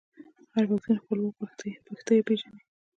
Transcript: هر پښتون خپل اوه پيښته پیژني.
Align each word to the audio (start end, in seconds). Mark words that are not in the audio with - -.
هر 0.53 0.63
پښتون 0.71 0.95
خپل 1.03 1.17
اوه 1.21 1.31
پيښته 1.87 2.13
پیژني. 2.27 2.61